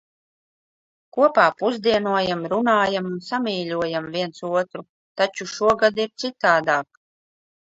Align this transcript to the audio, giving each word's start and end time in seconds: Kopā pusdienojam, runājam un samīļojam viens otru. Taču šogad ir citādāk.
Kopā 1.17 1.43
pusdienojam, 1.59 2.41
runājam 2.55 3.11
un 3.11 3.19
samīļojam 3.27 4.09
viens 4.19 4.43
otru. 4.49 4.85
Taču 5.23 5.49
šogad 5.55 6.01
ir 6.07 6.11
citādāk. 6.25 6.91